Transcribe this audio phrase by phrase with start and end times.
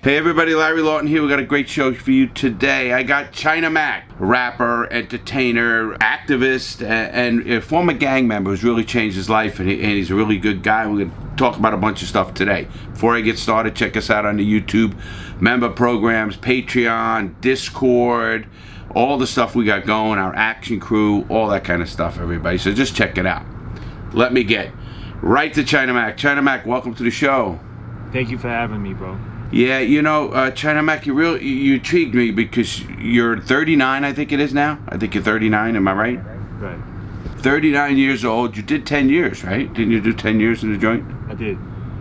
[0.00, 1.20] Hey everybody, Larry Lawton here.
[1.22, 2.92] We got a great show for you today.
[2.92, 8.84] I got China Mac, rapper, entertainer, activist, and, and a former gang member who's really
[8.84, 10.86] changed his life, and, he, and he's a really good guy.
[10.86, 12.68] We're going to talk about a bunch of stuff today.
[12.92, 14.96] Before I get started, check us out on the YouTube
[15.40, 18.46] member programs, Patreon, Discord,
[18.94, 22.56] all the stuff we got going, our action crew, all that kind of stuff, everybody.
[22.56, 23.44] So just check it out.
[24.12, 24.70] Let me get
[25.22, 26.16] right to China Mac.
[26.16, 27.58] China Mac, welcome to the show.
[28.12, 29.18] Thank you for having me, bro.
[29.50, 34.12] Yeah, you know, uh, China Mac, you real you intrigued me because you're 39, I
[34.12, 34.78] think it is now.
[34.88, 35.74] I think you're 39.
[35.74, 36.20] Am I right?
[36.58, 36.78] Right.
[37.38, 38.56] 39 years old.
[38.56, 39.72] You did 10 years, right?
[39.72, 41.04] Didn't you do 10 years in the joint?
[41.28, 41.56] I did.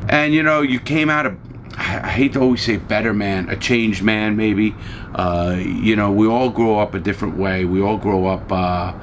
[0.09, 1.37] And you know, you came out of.
[1.79, 4.73] I hate to always say better man, a changed man, maybe.
[5.13, 7.65] Uh, you know, we all grow up a different way.
[7.65, 8.51] We all grow up.
[8.51, 8.93] Uh,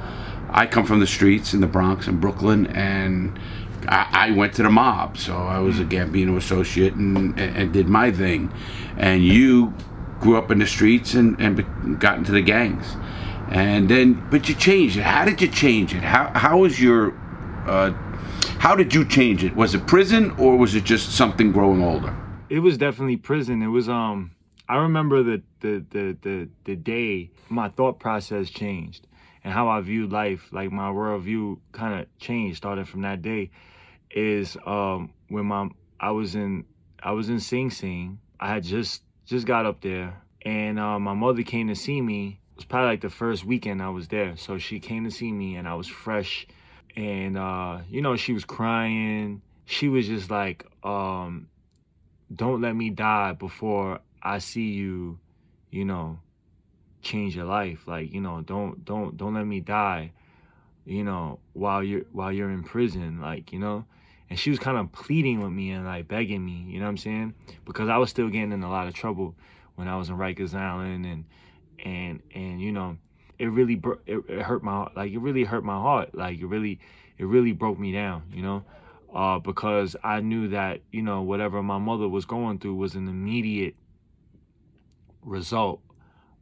[0.49, 3.39] I come from the streets in the Bronx and Brooklyn, and
[3.87, 7.73] I, I, went to the mob, so I was a Gambino associate and, and, and,
[7.73, 8.51] did my thing.
[8.97, 9.73] And you
[10.19, 12.95] grew up in the streets and, and got into the gangs.
[13.49, 15.03] And then, but you changed it.
[15.03, 16.03] How did you change it?
[16.03, 17.15] How, how was your,
[17.67, 17.91] uh,
[18.59, 19.55] how did you change it?
[19.55, 22.15] Was it prison or was it just something growing older?
[22.49, 23.61] It was definitely prison.
[23.61, 24.31] It was, um,
[24.67, 29.07] I remember the, the, the, the, the day my thought process changed
[29.43, 30.49] and how I viewed life.
[30.51, 33.51] Like my worldview kind of changed starting from that day
[34.15, 36.65] is um, when my I was in
[37.03, 38.19] I was in Sing Sing.
[38.39, 42.39] I had just just got up there, and uh, my mother came to see me.
[42.53, 45.31] It was probably like the first weekend I was there, so she came to see
[45.31, 46.47] me, and I was fresh,
[46.95, 49.41] and uh, you know she was crying.
[49.65, 51.49] She was just like, um,
[52.33, 55.19] "Don't let me die before I see you,"
[55.69, 56.19] you know,
[57.01, 57.87] change your life.
[57.87, 60.13] Like you know, don't don't don't let me die,
[60.85, 63.19] you know, while you're while you're in prison.
[63.19, 63.85] Like you know,
[64.29, 66.91] and she was kind of pleading with me and like begging me, you know what
[66.91, 67.33] I'm saying?
[67.65, 69.35] Because I was still getting in a lot of trouble
[69.75, 71.25] when I was in Rikers Island and
[71.83, 72.97] and and you know,
[73.37, 76.15] it really bro- it, it hurt my like it really hurt my heart.
[76.15, 76.79] Like it really
[77.17, 78.63] it really broke me down, you know?
[79.13, 83.07] Uh, because I knew that, you know, whatever my mother was going through was an
[83.07, 83.75] immediate
[85.21, 85.79] result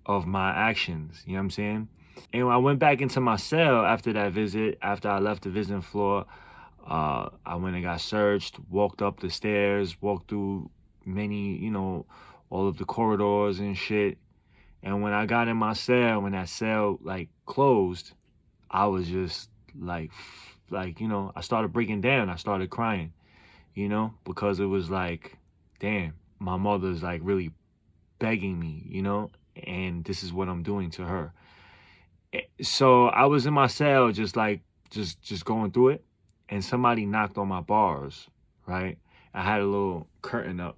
[0.06, 1.88] of my actions, you know what I'm saying?
[2.32, 5.82] And I went back into my cell after that visit, after I left the visiting
[5.82, 6.26] floor,
[6.86, 10.70] uh, I went and got searched, walked up the stairs, walked through
[11.06, 12.06] many, you know,
[12.50, 14.18] all of the corridors and shit.
[14.82, 18.14] And when I got in my cell, when that cell like closed,
[18.70, 19.50] I was just
[19.80, 20.12] like,
[20.70, 22.30] like you know, I started breaking down.
[22.30, 23.14] I started crying,
[23.74, 25.38] you know, because it was like,
[25.80, 27.52] damn, my mother's like really
[28.20, 31.34] begging me, you know, and this is what I'm doing to her.
[32.34, 36.06] Eh, so I was in my cell, just like, just just going through it
[36.54, 38.28] and somebody knocked on my bars,
[38.68, 39.00] right?
[39.34, 40.78] I had a little curtain up.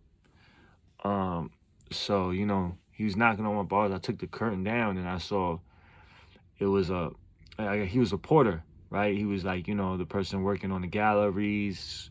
[1.04, 1.52] Um,
[1.92, 3.92] so, you know, he was knocking on my bars.
[3.92, 5.60] I took the curtain down and I saw
[6.60, 7.12] it was a,
[7.88, 9.18] he was a porter, right?
[9.18, 12.10] He was like, you know, the person working on the galleries.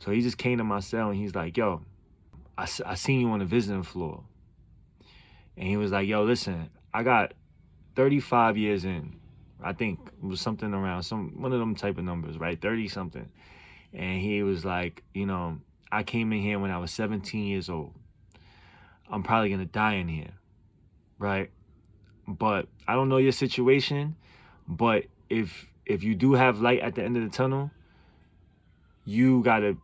[0.00, 1.82] So he just came to my cell and he's like, yo,
[2.58, 4.24] I, I seen you on the visiting floor.
[5.56, 7.34] And he was like, yo, listen, I got
[7.94, 9.20] 35 years in.
[9.64, 12.60] I think it was something around some one of them type of numbers, right?
[12.60, 13.28] 30 something.
[13.92, 15.58] And he was like, you know,
[15.90, 17.94] I came in here when I was 17 years old.
[19.10, 20.32] I'm probably gonna die in here,
[21.18, 21.50] right?
[22.28, 24.16] But I don't know your situation,
[24.68, 27.70] but if if you do have light at the end of the tunnel,
[29.04, 29.76] you gotta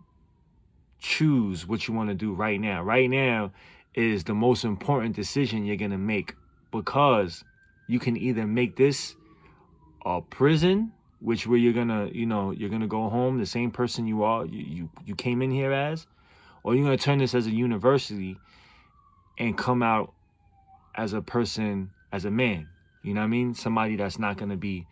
[0.99, 2.83] choose what you want to do right now.
[2.83, 3.53] Right now
[3.95, 6.35] is the most important decision you're gonna make
[6.71, 7.45] because
[7.89, 9.17] you can either make this
[10.05, 14.07] a prison, which where you're gonna, you know, you're gonna go home the same person
[14.07, 16.07] you are, you you, you came in here as,
[16.63, 18.39] or you're gonna turn this as a university
[19.39, 20.13] and come out
[20.95, 22.69] as a person, as a man.
[23.03, 23.55] You know what I mean?
[23.55, 24.87] Somebody that's not gonna be,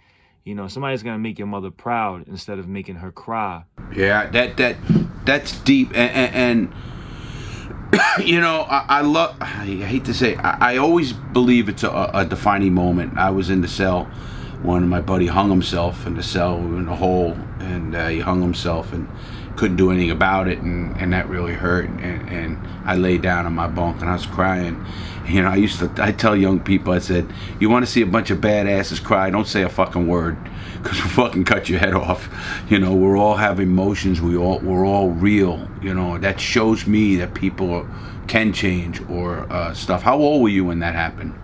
[0.44, 3.64] you know, somebody's gonna make your mother proud instead of making her cry.
[3.94, 4.76] Yeah, that that
[5.25, 6.10] that's deep and.
[6.10, 6.75] and, and
[8.25, 9.37] you know, I, I, love.
[9.40, 13.16] I hate to say, I, I always believe it's a, a, defining moment.
[13.16, 14.10] I was in the cell
[14.62, 18.20] one of my buddy hung himself in the cell in a hole and uh, he
[18.20, 19.08] hung himself and
[19.56, 23.46] couldn't do anything about it and, and that really hurt and, and I laid down
[23.46, 24.84] on my bunk and I was crying.
[25.26, 28.02] You know I used to I tell young people I said you want to see
[28.02, 29.31] a bunch of badasses cry?
[29.31, 30.37] Don't say a fucking word
[30.82, 32.28] because we'll fucking cut your head off.
[32.69, 36.87] You know we're all have emotions we all we're all real you know that shows
[36.87, 37.87] me that people
[38.26, 40.02] can change or uh, stuff.
[40.02, 41.38] How old were you when that happened?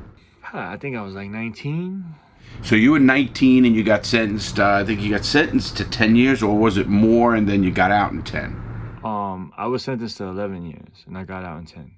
[0.53, 2.15] I think I was like 19
[2.63, 4.59] so you were 19 and you got sentenced.
[4.59, 7.35] Uh, I think you got sentenced to 10 years, or was it more?
[7.35, 9.01] And then you got out in 10.
[9.05, 11.93] Um, I was sentenced to 11 years, and I got out in 10.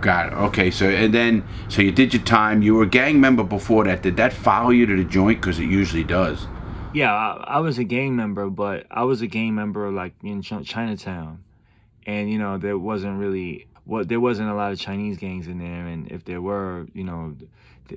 [0.00, 0.32] Got it.
[0.34, 2.62] Okay, so and then so you did your time.
[2.62, 4.02] You were a gang member before that.
[4.02, 5.40] Did that follow you to the joint?
[5.40, 6.46] Because it usually does.
[6.92, 10.42] Yeah, I, I, was a gang member, but I was a gang member like in
[10.42, 11.44] Ch- Chinatown,
[12.04, 15.58] and you know there wasn't really what there wasn't a lot of Chinese gangs in
[15.58, 17.36] there, and if there were, you know,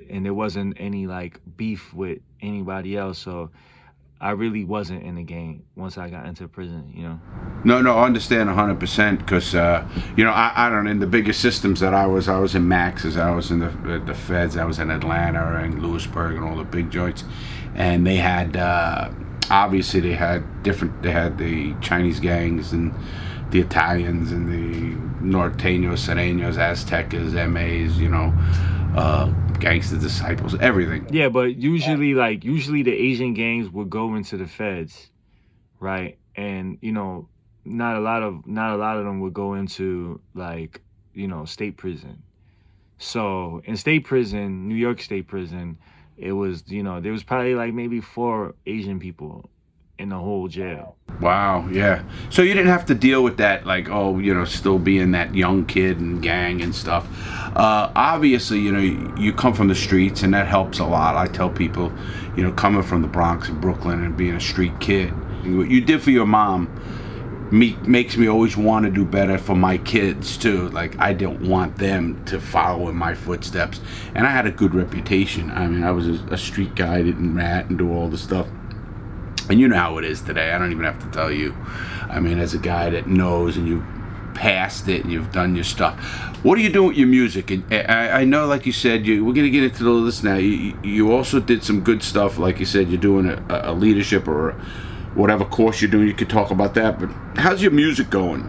[0.09, 3.51] and there wasn't any like beef with anybody else, so
[4.19, 7.19] I really wasn't in the game once I got into prison, you know.
[7.65, 9.85] No, no, I understand 100% because, uh,
[10.15, 12.67] you know, I, I don't in the biggest systems that I was, I was in
[12.67, 16.55] Max's, I was in the, the Feds, I was in Atlanta and Lewisburg and all
[16.55, 17.25] the big joints.
[17.75, 19.11] And they had, uh,
[19.49, 22.95] obviously, they had different, they had the Chinese gangs and
[23.51, 28.33] the Italians and the Norteños, Sureños, Aztecas, MAs, you know.
[28.95, 31.07] Uh, gangster disciples, everything.
[31.09, 35.09] Yeah, but usually, like usually, the Asian gangs would go into the feds,
[35.79, 36.17] right?
[36.35, 37.29] And you know,
[37.63, 40.81] not a lot of not a lot of them would go into like
[41.13, 42.23] you know state prison.
[42.97, 45.77] So in state prison, New York State Prison,
[46.17, 49.49] it was you know there was probably like maybe four Asian people
[49.97, 50.95] in the whole jail.
[51.21, 52.03] Wow, yeah.
[52.29, 55.33] So you didn't have to deal with that, like, oh, you know, still being that
[55.33, 57.07] young kid and gang and stuff.
[57.55, 61.15] Uh, obviously, you know, you, come from the streets, and that helps a lot.
[61.15, 61.93] I tell people,
[62.35, 65.11] you know, coming from the Bronx and Brooklyn and being a street kid,
[65.55, 66.67] what you did for your mom
[67.51, 70.69] me, makes me always want to do better for my kids too.
[70.69, 73.79] Like I don't want them to follow in my footsteps.
[74.15, 75.51] And I had a good reputation.
[75.51, 78.47] I mean, I was a, a street guy, didn't rat and do all the stuff
[79.49, 80.51] and you know how it is today.
[80.51, 81.55] I don't even have to tell you.
[82.09, 83.83] I mean, as a guy that knows and you
[84.35, 85.97] passed it and you've done your stuff.
[86.43, 87.49] What are you doing with your music?
[87.49, 90.35] And I, I know, like you said, you, we're gonna get into all this now.
[90.35, 92.89] You, you also did some good stuff, like you said.
[92.89, 94.51] You're doing a, a leadership or
[95.15, 96.07] whatever course you're doing.
[96.07, 96.99] You could talk about that.
[96.99, 98.43] But how's your music going?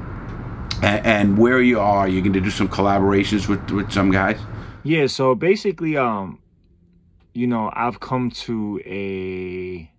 [0.82, 4.38] And, and where you are, you're gonna do some collaborations with with some guys.
[4.82, 5.06] Yeah.
[5.06, 6.40] So basically, um,
[7.32, 9.90] you know, I've come to a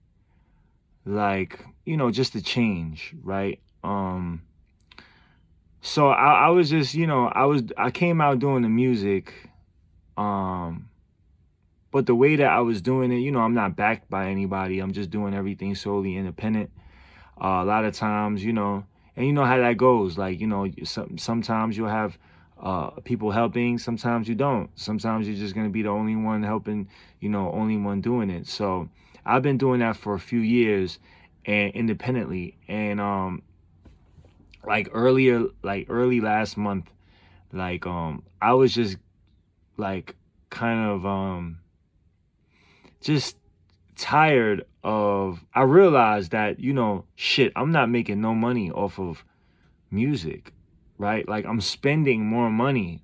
[1.08, 3.60] like you know just a change right?
[3.84, 4.42] Um
[5.80, 9.34] so I, I was just you know i was i came out doing the music
[10.18, 10.90] um
[11.92, 14.80] but the way that i was doing it you know i'm not backed by anybody.
[14.80, 16.72] I'm just doing everything solely independent
[17.40, 18.86] uh, a lot of times you know
[19.18, 20.18] and you know how that goes.
[20.18, 22.18] Like you know some, sometimes you'll have
[22.62, 24.70] uh, people helping sometimes you don't.
[24.80, 26.88] Sometimes you're just going to be the only one helping
[27.20, 28.48] you know only one doing it.
[28.48, 28.90] So
[29.28, 31.00] I've been doing that for a few years
[31.46, 32.58] and independently.
[32.68, 33.42] And um
[34.66, 36.90] like earlier like early last month,
[37.52, 38.98] like um I was just
[39.78, 40.16] like
[40.50, 41.60] kind of um
[43.02, 43.38] just
[43.96, 49.24] tired of I realized that, you know, shit, I'm not making no money off of
[49.92, 50.54] music,
[50.98, 51.28] right?
[51.28, 53.04] Like I'm spending more money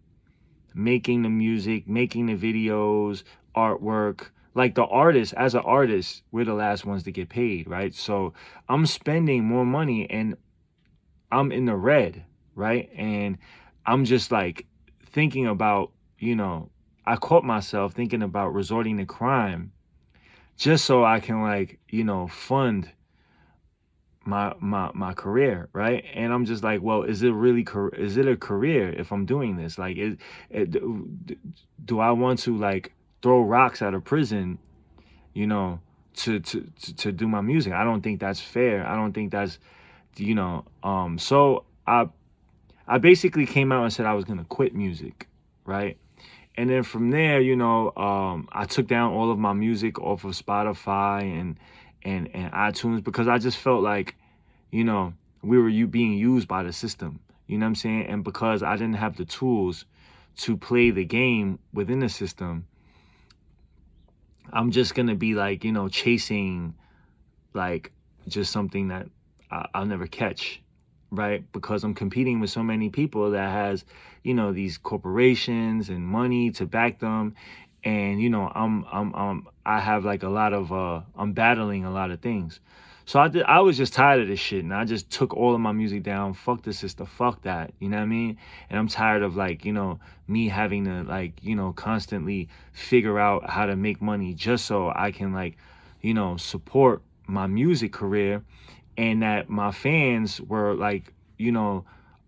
[0.73, 3.23] making the music, making the videos,
[3.55, 7.93] artwork, like the artist as an artist we're the last ones to get paid right?
[7.93, 8.33] So
[8.69, 10.37] i'm spending more money and
[11.31, 12.89] i'm in the red right?
[12.95, 13.37] And
[13.85, 14.65] i'm just like
[15.05, 16.69] thinking about you know
[17.05, 19.71] i caught myself thinking about resorting to crime
[20.57, 22.89] just so i can like you know fund
[24.25, 26.05] my my my career right?
[26.13, 27.67] And i'm just like well is it really
[27.97, 29.77] is it a career if i'm doing this?
[29.77, 30.15] Like is
[31.85, 32.93] do i want to like
[33.23, 34.59] throw rocks out of prison,
[35.33, 35.79] you know,
[36.13, 37.73] to, to, to, to do my music.
[37.73, 38.85] I don't think that's fair.
[38.85, 39.57] I don't think that's,
[40.17, 42.09] you know, um, so I,
[42.87, 45.27] I basically came out and said I was going to quit music,
[45.65, 45.97] right?
[46.55, 50.23] And then from there, you know, um, I took down all of my music off
[50.25, 51.57] of Spotify and,
[52.03, 54.15] and, and iTunes because I just felt like,
[54.69, 57.21] you know, we were you being used by the system.
[57.47, 58.05] You know what I'm saying?
[58.07, 59.85] And because I didn't have the tools
[60.37, 62.67] to play the game within the system,
[64.53, 66.75] I'm just gonna be like, you know, chasing
[67.53, 67.91] like
[68.27, 69.07] just something that
[69.51, 70.61] I, will never catch,
[71.11, 71.43] right?
[71.51, 73.83] Because I'm competing with so many people that has,
[74.23, 77.35] you know, these corporations and money to back them,
[77.83, 81.83] and you know, I'm I'm um I have like a lot of uh I'm battling
[81.83, 82.59] a lot of things.
[83.05, 85.53] So I did, I was just tired of this shit, and I just took all
[85.53, 86.33] of my music down.
[86.33, 87.73] Fuck the sister, fuck that.
[87.79, 88.37] You know what I mean?
[88.69, 93.19] And I'm tired of like you know me having to like you know constantly figure
[93.19, 95.57] out how to make money just so I can like
[96.01, 98.41] you know support my music career,
[98.97, 101.83] and that my fans were like you know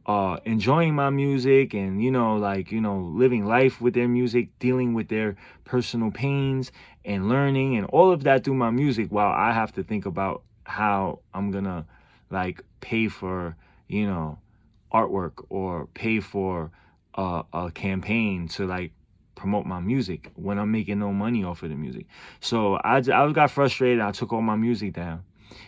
[0.06, 4.50] uh, enjoying my music and you know like you know living life with their music
[4.60, 6.72] dealing with their personal pains
[7.04, 10.44] and learning and all of that through my music while i have to think about
[10.66, 11.86] how I'm gonna
[12.30, 13.56] like pay for,
[13.88, 14.40] you know,
[14.94, 16.72] artwork or pay for
[17.16, 18.92] a, a campaign to like
[19.36, 22.08] promote my music when I'm making no money off of the music.
[22.40, 24.02] So I, I got frustrated.
[24.02, 25.24] I took all my music down.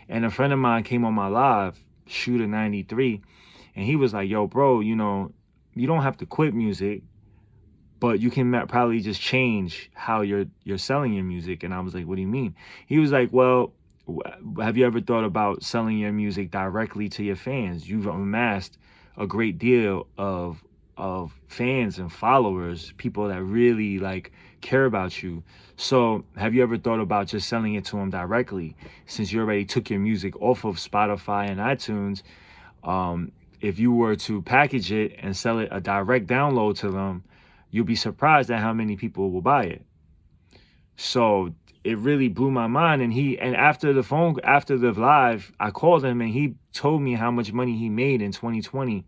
[0.10, 3.22] And a friend of mine came on my live, Shooter 93,
[3.76, 5.32] and he was like, yo, bro, you know,
[5.76, 7.04] you don't have to quit music,
[8.00, 11.64] but you can probably just change how you're you're selling your music.
[11.64, 12.56] And I was like, what do you mean?
[12.88, 13.74] He was like, well,
[14.62, 17.90] have you ever thought about selling your music directly to your fans?
[17.90, 18.78] You've amassed
[19.18, 20.64] a great deal of
[20.98, 25.44] of fans and followers, people that really like care about you.
[25.76, 28.76] So, have you ever thought about just selling it to them directly?
[29.06, 32.24] Since you already took your music off of Spotify and iTunes,
[32.84, 37.24] um, if you were to package it and sell it a direct download to them,
[37.70, 39.86] you'll be surprised at how many people will buy it.
[40.96, 41.54] So
[41.88, 43.02] it really blew my mind.
[43.02, 47.02] And he and after the phone after the live, I called him and he told
[47.02, 49.06] me how much money he made in 2020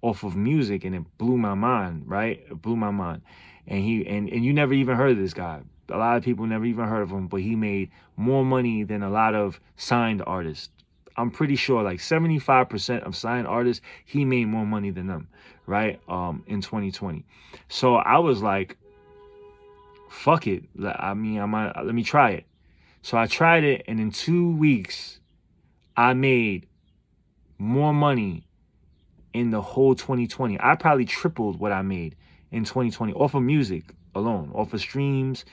[0.00, 2.04] off of music, and it blew my mind.
[2.06, 3.22] Right, it blew my mind.
[3.66, 5.62] And he and and you never even heard of this guy.
[5.88, 9.02] A lot of people never even heard of him, but he made more money than
[9.02, 10.70] a lot of signed artists.
[11.16, 15.28] I'm pretty sure like 75% of signed artists, he made more money than them,
[15.66, 16.00] right?
[16.08, 17.26] Um, in 2020.
[17.68, 18.78] So I was like,
[20.12, 20.64] fuck it.
[20.84, 22.46] I mean, I might let me try it.
[23.02, 25.18] So I tried it, and in two weeks,
[25.96, 26.68] I made
[27.58, 28.46] more money
[29.32, 30.58] in the whole 2020.
[30.60, 32.14] I probably tripled what I made
[32.50, 35.44] in 2020 off of music alone, off of streams,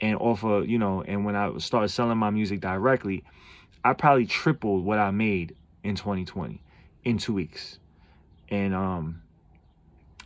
[0.00, 1.02] and off of you know.
[1.02, 3.22] And when I started selling my music directly,
[3.84, 5.54] I probably tripled what I made
[5.84, 6.60] in 2020
[7.04, 7.78] in two weeks.
[8.48, 9.22] And um,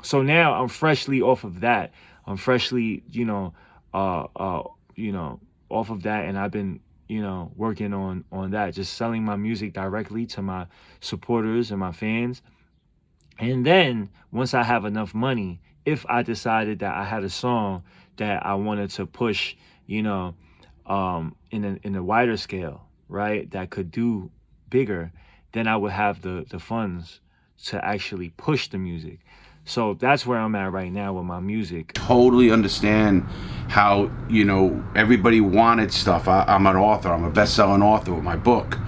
[0.02, 1.92] so now I'm freshly off of that.
[2.26, 3.52] I'm freshly, you know,
[3.92, 4.62] uh, uh,
[4.96, 8.94] you know, off of that, and I've been, you know, working on on that, just
[8.94, 10.66] selling my music directly to my
[11.00, 12.42] supporters and my fans.
[13.38, 17.84] And then once I have enough money, if I decided that I had a song
[18.16, 19.56] that I wanted to push,
[19.86, 20.34] you know,
[20.86, 24.30] um, in a in a wider scale, right, that could do
[24.68, 25.12] bigger,
[25.52, 27.20] then I would have the the funds
[27.66, 29.20] to actually push the music.
[29.64, 31.92] So that's where I'm at right now with my music.
[31.92, 33.26] Totally understand
[33.68, 36.26] how, you know, everybody wanted stuff.
[36.26, 38.78] I, am an author, I'm a best selling author with my book.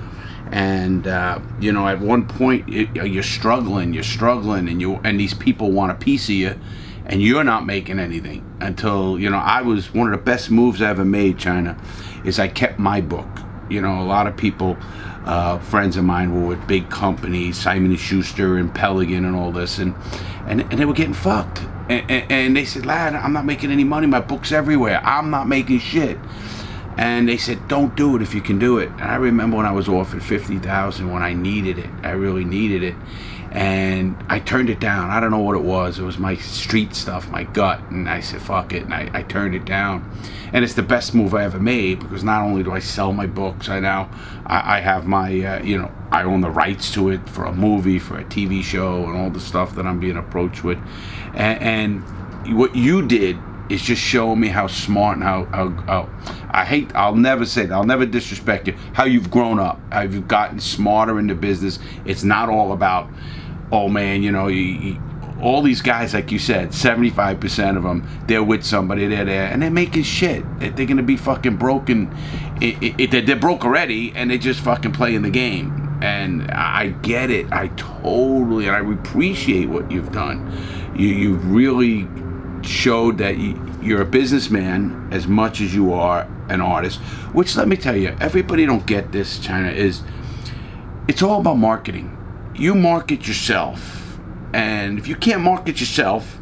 [0.51, 5.19] And, uh, you know, at one point it, you're struggling, you're struggling, and, you, and
[5.19, 6.61] these people want a piece of you,
[7.07, 10.83] and you're not making anything until, you know, I was one of the best moves
[10.83, 11.81] I ever made, China,
[12.25, 13.29] is I kept my book.
[13.71, 14.77] You know, a lot of people
[15.25, 19.53] uh, friends of mine were with big companies, Simon & Schuster and Pelican and all
[19.53, 19.95] this, and
[20.47, 21.61] and, and they were getting fucked.
[21.89, 24.07] And, and, and they said, lad, I'm not making any money.
[24.07, 25.01] My book's everywhere.
[25.05, 26.19] I'm not making shit.
[26.97, 28.91] And they said, don't do it if you can do it.
[28.91, 31.91] And I remember when I was offered 50000 when I needed it.
[32.03, 32.95] I really needed it
[33.53, 35.11] and I turned it down.
[35.11, 35.99] I don't know what it was.
[35.99, 39.23] It was my street stuff, my gut, and I said fuck it, and I, I
[39.23, 40.11] turned it down.
[40.55, 43.27] And it's the best move I ever made because not only do I sell my
[43.27, 44.11] books, I now
[44.47, 47.53] I, I have my uh, you know I own the rights to it for a
[47.53, 50.79] movie, for a TV show, and all the stuff that I'm being approached with.
[51.35, 53.37] And, and what you did
[53.69, 56.11] is just showing me how smart and how, how, how,
[56.51, 60.03] I hate I'll never say that I'll never disrespect you how you've grown up how
[60.03, 63.09] you've gotten smarter in the business it's not all about
[63.73, 65.03] oh man, you know, you, you,
[65.43, 69.61] all these guys, like you said, 75% of them, they're with somebody, they're there, and
[69.61, 70.45] they're making shit.
[70.61, 72.15] They're, they're going to be fucking broken.
[72.61, 75.99] It, it, it, they're broke already, and they just fucking playing the game.
[76.01, 77.51] And I get it.
[77.51, 80.93] I totally, and I appreciate what you've done.
[80.97, 82.07] You, you really
[82.63, 87.01] showed that you, you're a businessman as much as you are an artist.
[87.33, 90.03] Which, let me tell you, everybody don't get this, China, is
[91.09, 92.17] it's all about marketing
[92.55, 94.19] you market yourself.
[94.53, 96.39] And if you can't market yourself,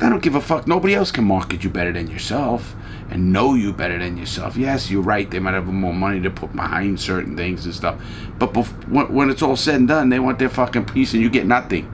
[0.00, 0.66] I don't give a fuck.
[0.66, 2.74] Nobody else can market you better than yourself
[3.08, 4.56] and know you better than yourself.
[4.56, 5.30] Yes, you're right.
[5.30, 8.02] They might have more money to put behind certain things and stuff.
[8.38, 11.30] But bef- when it's all said and done, they want their fucking piece and you
[11.30, 11.84] get nothing.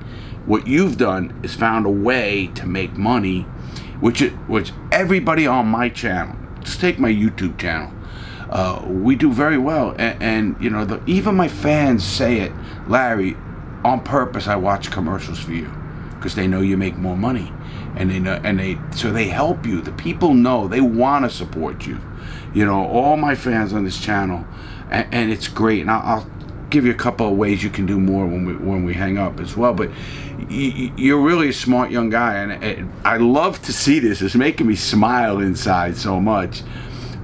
[0.46, 3.42] What you've done is found a way to make money,
[4.00, 7.92] which, it, which everybody on my channel, just take my YouTube channel,
[8.48, 9.94] uh, we do very well.
[9.98, 12.52] And, and you know, the, even my fans say it,
[12.88, 13.36] Larry,
[13.84, 14.48] on purpose.
[14.48, 15.70] I watch commercials for you
[16.14, 17.52] because they know you make more money,
[17.96, 19.80] and they know, and they so they help you.
[19.80, 22.00] The people know they want to support you.
[22.54, 24.44] You know, all my fans on this channel,
[24.90, 25.82] and, and it's great.
[25.82, 26.30] And I'll, I'll
[26.70, 29.18] give you a couple of ways you can do more when we when we hang
[29.18, 29.74] up as well.
[29.74, 29.90] But
[30.48, 34.22] you're really a smart young guy, and I love to see this.
[34.22, 36.62] It's making me smile inside so much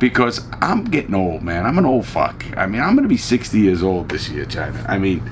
[0.04, 1.64] because I'm getting old, man.
[1.64, 2.44] I'm an old fuck.
[2.58, 4.84] I mean, I'm gonna be 60 years old this year, China.
[4.86, 5.22] I mean,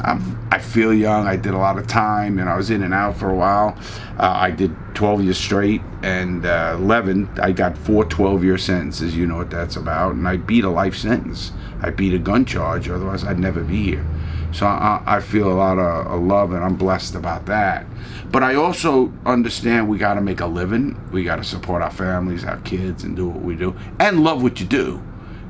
[0.00, 1.26] I'm, I feel young.
[1.26, 3.76] I did a lot of time, and I was in and out for a while.
[4.18, 7.38] Uh, I did 12 years straight, and uh, 11.
[7.40, 9.16] I got four 12-year sentences.
[9.16, 11.52] You know what that's about, and I beat a life sentence.
[11.80, 12.88] I beat a gun charge.
[12.88, 14.06] Otherwise, I'd never be here.
[14.52, 17.86] So I, I feel a lot of, of love, and I'm blessed about that.
[18.32, 20.98] But I also understand we got to make a living.
[21.12, 24.42] We got to support our families, our kids, and do what we do, and love
[24.42, 25.02] what you do.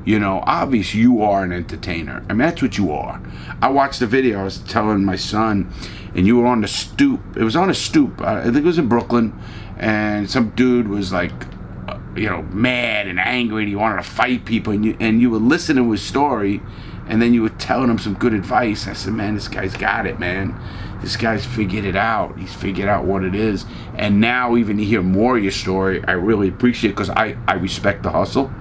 [0.03, 2.23] You know, obviously you are an entertainer.
[2.29, 3.21] I mean, that's what you are.
[3.61, 4.39] I watched the video.
[4.39, 5.69] I was telling my son,
[6.17, 7.21] and you were on the stoop.
[7.37, 8.21] It was on a stoop.
[8.21, 9.39] I think it was in Brooklyn,
[9.77, 11.31] and some dude was like,
[11.87, 15.21] uh, you know, mad and angry, and he wanted to fight people, and you and
[15.21, 16.59] you were listening to his story,
[17.07, 18.87] and then you were telling him some good advice.
[18.87, 20.59] I said, man, this guy's got it, man.
[21.01, 22.37] This guy's figured it out.
[22.39, 23.65] He's figured out what it is.
[23.95, 27.37] And now, even to hear more of your story, I really appreciate it because I,
[27.47, 28.51] I respect the hustle.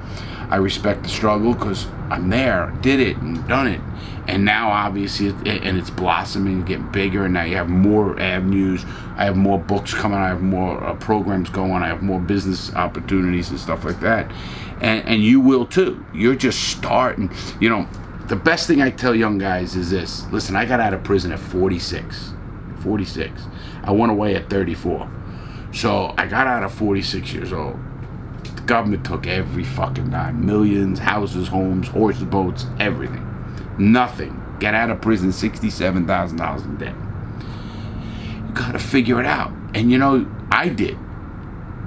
[0.49, 3.81] I respect the struggle because I'm there, did it, and done it.
[4.29, 8.85] And now, obviously, it, and it's blossoming, getting bigger, and now you have more avenues.
[9.17, 10.19] I have more books coming.
[10.19, 11.83] I have more uh, programs going.
[11.83, 14.31] I have more business opportunities and stuff like that.
[14.81, 16.05] And, and you will too.
[16.12, 17.31] You're just starting.
[17.61, 17.88] You know,
[18.26, 21.33] the best thing I tell young guys is this listen, I got out of prison
[21.33, 22.33] at 46.
[22.81, 23.43] 46.
[23.85, 25.11] I went away at 34.
[25.73, 27.79] So I got out at 46 years old
[28.66, 30.44] government took every fucking dime.
[30.44, 33.23] Millions, houses, homes, horses, boats, everything.
[33.78, 34.42] Nothing.
[34.58, 36.94] Get out of prison, $67,000 in debt.
[38.49, 39.52] You gotta figure it out.
[39.75, 40.99] And you know, I did.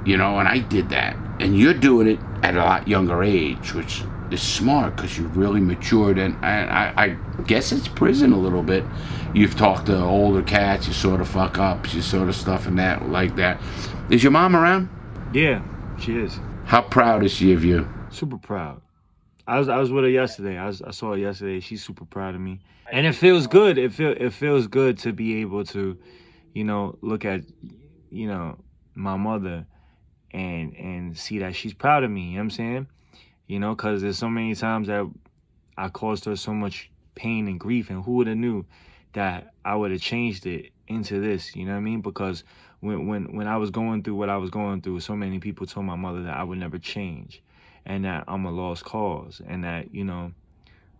[0.05, 1.15] You know, and I did that.
[1.39, 5.61] And you're doing it at a lot younger age, which is smart because you've really
[5.61, 6.17] matured.
[6.17, 8.83] And, and I, I, guess it's prison a little bit.
[9.33, 12.77] You've talked to older cats, you sort of fuck ups, you sort of stuff and
[12.79, 13.59] that, like that.
[14.09, 14.89] Is your mom around?
[15.33, 15.61] Yeah,
[15.99, 16.39] she is.
[16.69, 17.89] How proud is she of you?
[18.11, 18.79] Super proud.
[19.47, 20.55] I was I was with her yesterday.
[20.55, 21.61] I, was, I saw her yesterday.
[21.61, 22.59] She's super proud of me,
[22.91, 23.79] and it feels good.
[23.79, 25.97] It feel it feels good to be able to,
[26.53, 27.41] you know, look at,
[28.11, 28.59] you know,
[28.93, 29.65] my mother,
[30.29, 32.21] and and see that she's proud of me.
[32.21, 32.87] You know what I'm saying?
[33.47, 35.09] You know, because there's so many times that
[35.75, 38.63] I caused her so much pain and grief, and who would have knew
[39.13, 41.55] that I would have changed it into this?
[41.55, 42.01] You know what I mean?
[42.01, 42.43] Because
[42.81, 45.65] when when when I was going through what I was going through, so many people
[45.65, 47.41] told my mother that I would never change,
[47.85, 50.31] and that I'm a lost cause, and that you know,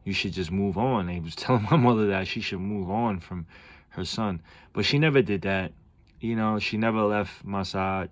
[0.03, 1.07] you should just move on.
[1.07, 3.45] They was telling my mother that she should move on from
[3.89, 4.41] her son,
[4.73, 5.71] but she never did that.
[6.19, 8.09] You know, she never left my side.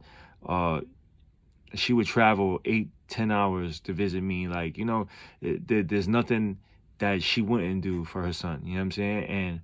[0.48, 0.82] Uh,
[1.74, 4.48] she would travel eight, ten hours to visit me.
[4.48, 5.08] Like you know,
[5.42, 6.58] there's nothing
[7.00, 8.62] that she wouldn't do for her son.
[8.64, 9.24] You know what I'm saying?
[9.26, 9.62] And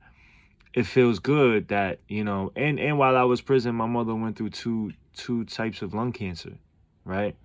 [0.74, 4.38] it feels good that you know and and while i was prison my mother went
[4.38, 6.58] through two two types of lung cancer
[7.06, 7.36] right?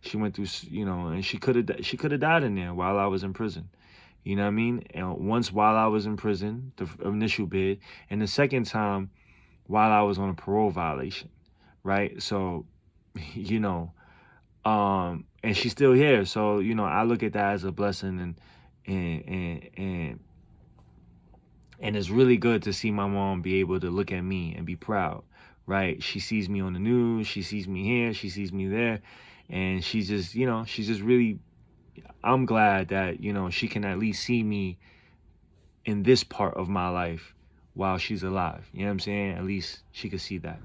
[0.00, 2.74] She went through you know and she could have she could have died in there
[2.74, 3.68] while i was in prison.
[4.24, 4.84] You know what i mean?
[4.94, 9.10] And once while i was in prison the initial bid and the second time
[9.66, 11.30] while i was on a parole violation
[11.82, 12.22] right?
[12.22, 12.66] So
[13.34, 13.92] you know
[14.64, 16.24] um and she's still here.
[16.24, 18.40] So you know i look at that as a blessing and
[18.86, 20.20] and and, and
[21.80, 24.66] and it's really good to see my mom be able to look at me and
[24.66, 25.22] be proud,
[25.66, 26.02] right?
[26.02, 29.00] She sees me on the news, she sees me here, she sees me there,
[29.48, 31.38] and she's just, you know, she's just really
[32.22, 34.78] I'm glad that, you know, she can at least see me
[35.84, 37.34] in this part of my life
[37.74, 38.68] while she's alive.
[38.72, 39.32] You know what I'm saying?
[39.36, 40.60] At least she could see that.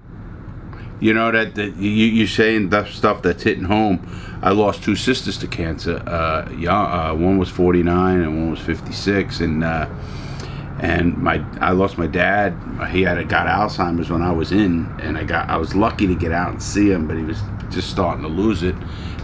[1.00, 4.08] You know that, that you you saying that stuff that's hitting home.
[4.42, 6.02] I lost two sisters to cancer.
[6.08, 9.88] Uh, yeah, uh, one was 49 and one was 56, and uh,
[10.84, 12.54] and my I lost my dad.
[12.92, 16.16] He had got Alzheimer's when I was in, and I got I was lucky to
[16.16, 18.76] get out and see him, but he was just starting to lose it.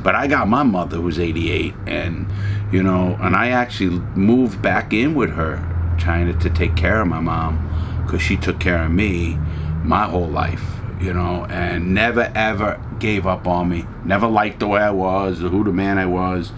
[0.01, 2.25] But I got my mother who was 88, and
[2.71, 5.57] you know, and I actually moved back in with her,
[5.99, 7.59] trying to, to take care of my mom,
[8.05, 9.37] because she took care of me
[9.83, 10.63] my whole life,
[11.01, 13.85] you know, and never ever gave up on me.
[14.05, 16.53] Never liked the way I was, or who the man I was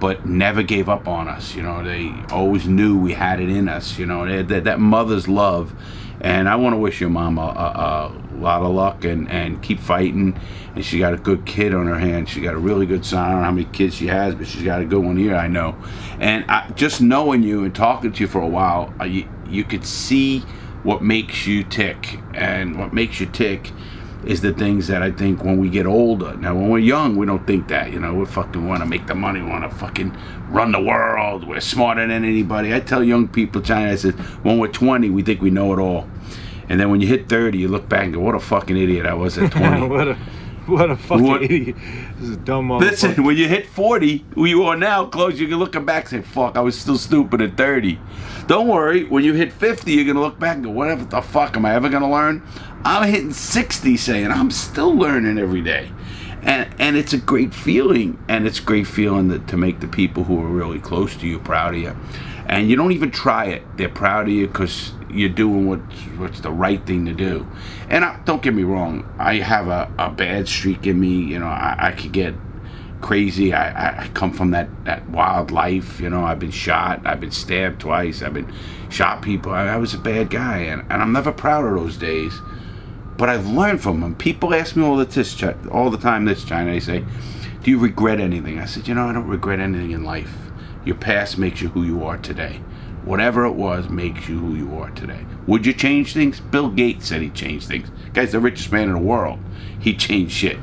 [0.00, 1.54] but never gave up on us.
[1.54, 3.98] You know, they always knew we had it in us.
[3.98, 5.74] You know, that that mother's love.
[6.22, 9.62] And I want to wish your mom a, a, a, lot of luck and, and
[9.62, 10.38] keep fighting.
[10.74, 12.28] And she got a good kid on her hand.
[12.28, 13.24] She got a really good son.
[13.24, 15.34] I don't know how many kids she has, but she's got a good one here,
[15.34, 15.76] I know.
[16.18, 19.64] And I, just knowing you and talking to you for a while, uh, you, you
[19.64, 20.40] could see
[20.82, 22.18] what makes you tick.
[22.34, 23.72] And what makes you tick
[24.24, 26.36] is the things that I think when we get older.
[26.36, 27.92] Now, when we're young, we don't think that.
[27.92, 30.16] You know, we fucking want to make the money, we want to fucking
[30.50, 31.46] run the world.
[31.46, 32.74] We're smarter than anybody.
[32.74, 35.78] I tell young people, China, I said, when we're 20, we think we know it
[35.78, 36.08] all.
[36.68, 39.06] And then when you hit 30, you look back and go, what a fucking idiot
[39.06, 39.50] I was at
[39.88, 40.16] 20.
[40.66, 41.76] What a fucking What- idiot.
[42.18, 42.68] This is a dumb.
[42.70, 46.24] Listen, when you hit 40, who you are now, close, you're gonna looking back and
[46.24, 47.98] say, fuck, I was still stupid at 30.
[48.46, 51.56] Don't worry, when you hit 50, you're gonna look back and go, whatever the fuck
[51.56, 52.42] am I ever gonna learn?
[52.84, 55.90] I'm hitting 60 saying, I'm still learning every day.
[56.42, 59.88] And, and it's a great feeling, and it's a great feeling that, to make the
[59.88, 61.96] people who are really close to you proud of you.
[62.46, 66.40] And you don't even try it; they're proud of you because you're doing what's what's
[66.40, 67.46] the right thing to do.
[67.88, 71.08] And I, don't get me wrong, I have a, a bad streak in me.
[71.08, 72.34] You know, I, I could get
[73.00, 73.52] crazy.
[73.52, 76.00] I, I, come from that, that wild life.
[76.00, 77.06] You know, I've been shot.
[77.06, 78.22] I've been stabbed twice.
[78.22, 78.52] I've been
[78.88, 79.52] shot people.
[79.52, 82.38] I, I was a bad guy, and, and I'm never proud of those days.
[83.16, 84.14] But I've learned from them.
[84.14, 86.70] People ask me all the Chi- all the time this China.
[86.70, 87.04] They say,
[87.62, 90.34] "Do you regret anything?" I said, "You know, I don't regret anything in life.
[90.84, 92.60] Your past makes you who you are today.
[93.04, 95.24] Whatever it was makes you who you are today.
[95.46, 96.40] Would you change things?
[96.40, 97.90] Bill Gates said he changed things.
[98.12, 99.38] Guy's the richest man in the world.
[99.80, 100.58] He changed shit.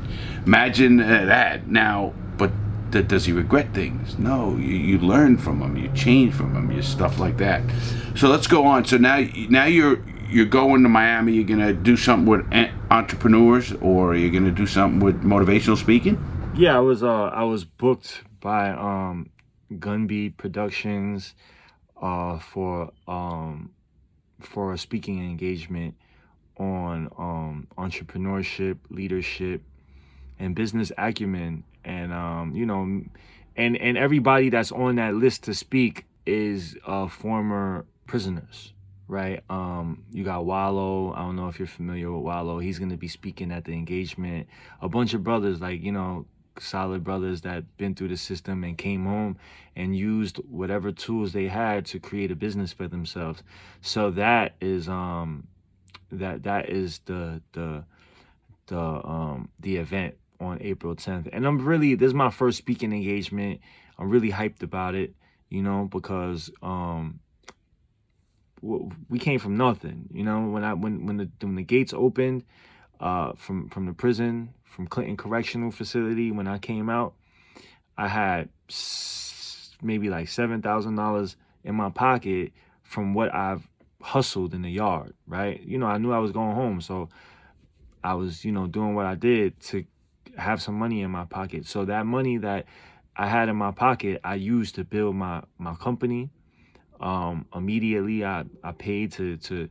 [0.46, 1.66] Imagine uh, that.
[1.66, 2.52] Now, but
[2.92, 4.16] does he regret things?
[4.16, 4.56] No.
[4.56, 5.76] You, you learn from them.
[5.76, 6.70] You change from them.
[6.70, 7.62] You stuff like that.
[8.14, 8.84] So let's go on.
[8.84, 11.32] So now, now you're you're going to Miami.
[11.32, 16.16] You're gonna do something with entrepreneurs, or you're gonna do something with motivational speaking.
[16.56, 19.30] Yeah, I was uh I was booked by um
[19.72, 21.34] Gunby Productions
[22.00, 23.70] uh for um
[24.40, 25.94] for a speaking engagement
[26.56, 29.62] on um entrepreneurship, leadership
[30.38, 31.64] and business acumen.
[31.84, 33.02] And um you know
[33.56, 38.72] and and everybody that's on that list to speak is uh former prisoners
[39.08, 39.42] right?
[39.48, 42.96] Um you got Wallo i don't know if you're familiar with Wallo he's going to
[42.96, 44.46] be speaking at the engagement.
[44.82, 46.26] A bunch of brothers like you know
[46.60, 49.36] solid brothers that been through the system and came home
[49.76, 53.42] and used whatever tools they had to create a business for themselves
[53.80, 55.46] so that is um
[56.10, 57.84] that that is the the
[58.66, 61.28] the um the event on April 10th.
[61.32, 63.60] And I'm really this is my first speaking engagement.
[63.98, 65.14] I'm really hyped about it,
[65.48, 67.20] you know, because um
[68.60, 72.44] we came from nothing, you know, when I when when the when the gates opened
[73.00, 77.14] uh from from the prison, from Clinton Correctional Facility when I came out,
[77.96, 78.48] I had
[79.82, 82.52] maybe like $7,000 in my pocket
[82.82, 83.68] from what I've
[84.00, 85.60] hustled in the yard, right?
[85.62, 87.08] You know, I knew I was going home, so
[88.02, 89.84] I was, you know, doing what I did to
[90.36, 91.66] have some money in my pocket.
[91.66, 92.66] So that money that
[93.16, 96.30] I had in my pocket, I used to build my my company.
[97.00, 99.68] Um, immediately, I I paid to to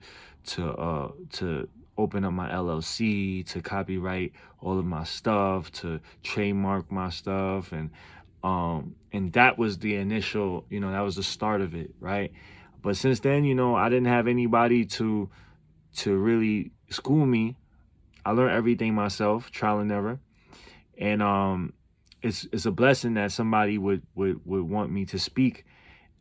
[0.48, 6.92] to uh to open up my LLC, to copyright all of my stuff, to trademark
[6.92, 7.90] my stuff, and
[8.44, 12.32] um and that was the initial, you know, that was the start of it, right?
[12.82, 15.30] But since then, you know, I didn't have anybody to
[15.98, 17.56] to really school me.
[18.26, 20.20] I learned everything myself, trial and error.
[20.98, 21.74] And um
[22.22, 25.66] it's it's a blessing that somebody would would would want me to speak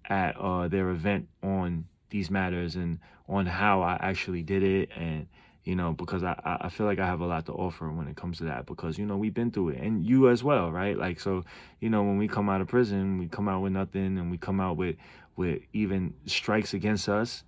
[0.08, 5.26] at uh their event on these matters and on how I actually did it and
[5.66, 8.16] you know because I I feel like I have a lot to offer when it
[8.16, 10.96] comes to that because you know we've been through it and you as well right
[10.96, 11.44] like so
[11.80, 14.38] you know when we come out of prison we come out with nothing and we
[14.38, 14.96] come out with
[15.36, 17.44] with even strikes against us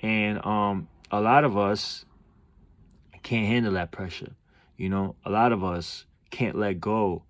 [0.00, 2.04] and um a lot of us
[3.22, 4.32] can't handle that pressure.
[4.76, 7.24] You know, a lot of us can't let go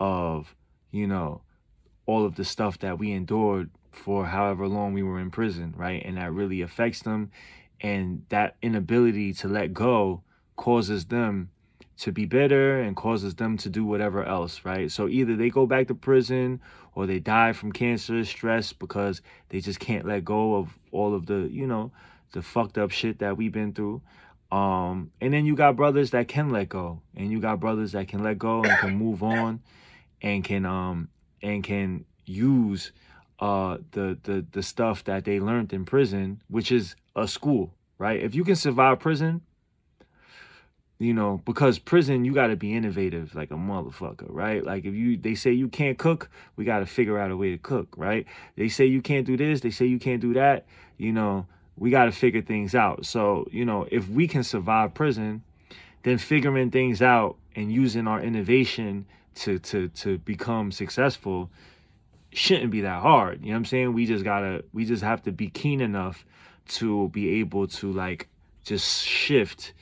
[0.00, 0.54] of,
[0.90, 1.42] you know,
[2.06, 6.02] all of the stuff that we endured for however long we were in prison, right?
[6.04, 7.30] And that really affects them.
[7.84, 10.22] And that inability to let go
[10.56, 11.50] causes them
[11.98, 14.90] to be bitter and causes them to do whatever else, right?
[14.90, 16.60] So either they go back to prison
[16.94, 19.20] or they die from cancer, stress, because
[19.50, 21.92] they just can't let go of all of the, you know,
[22.32, 24.02] the fucked up shit that we've been through.
[24.50, 28.08] Um, and then you got brothers that can let go, and you got brothers that
[28.08, 29.60] can let go and can move on,
[30.22, 31.08] and can um
[31.42, 32.92] and can use
[33.40, 38.22] uh the the the stuff that they learned in prison, which is a school, right?
[38.22, 39.42] If you can survive prison,
[40.98, 44.64] you know, because prison you got to be innovative like a motherfucker, right?
[44.64, 47.50] Like if you they say you can't cook, we got to figure out a way
[47.50, 48.26] to cook, right?
[48.56, 51.46] They say you can't do this, they say you can't do that, you know,
[51.76, 53.06] we got to figure things out.
[53.06, 55.42] So, you know, if we can survive prison,
[56.04, 61.50] then figuring things out and using our innovation to to to become successful
[62.32, 63.40] shouldn't be that hard.
[63.40, 63.92] You know what I'm saying?
[63.94, 66.24] We just got to we just have to be keen enough
[66.68, 68.28] to be able to like
[68.64, 69.72] just shift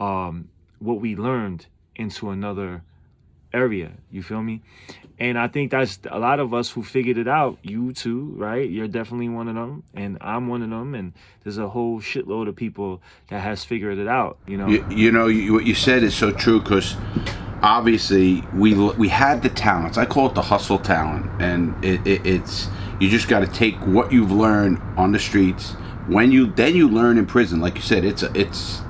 [0.00, 2.82] um what we learned into another
[3.54, 3.92] area.
[4.10, 4.62] You feel me?
[5.18, 7.58] And I think that's a lot of us who figured it out.
[7.62, 8.68] You too, right?
[8.68, 10.94] You're definitely one of them, and I'm one of them.
[10.94, 14.38] And there's a whole shitload of people that has figured it out.
[14.46, 14.68] You know?
[14.68, 16.96] You, you know, you, what you said is so true because
[17.62, 19.96] obviously we we had the talents.
[19.98, 22.68] I call it the hustle talent, and it, it, it's
[23.00, 25.74] you just got to take what you've learned on the streets.
[26.08, 28.82] When you then you learn in prison, like you said, it's a, it's